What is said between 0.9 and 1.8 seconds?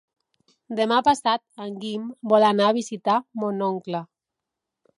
passat en